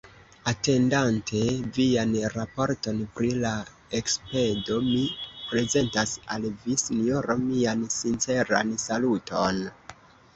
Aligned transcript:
Atendante 0.51 1.41
vian 1.73 2.15
raporton 2.35 3.03
pri 3.17 3.27
la 3.43 3.51
ekspedo, 3.99 4.77
mi 4.87 5.03
prezentas 5.51 6.15
al 6.37 6.49
vi, 6.63 6.79
Sinjoro, 6.85 7.37
mian 7.43 7.85
sinceran 7.97 8.73
saluton. 8.85 9.61